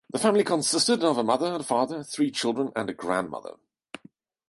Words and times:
The 0.11 0.17
family 0.17 0.43
consisted 0.43 1.03
of 1.03 1.19
a 1.19 1.23
mother 1.23 1.53
and 1.53 1.63
father, 1.63 2.01
three 2.03 2.31
children 2.31 2.71
and 2.75 2.89
a 2.89 2.93
grandmother. 2.95 3.57